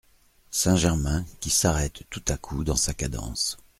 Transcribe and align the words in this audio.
Saint-Germain, 0.49 1.23
qui 1.41 1.51
s’arrête 1.51 2.09
tout 2.09 2.23
à 2.27 2.35
coup 2.35 2.63
dans 2.63 2.75
sa 2.75 2.91
cadence. 2.95 3.57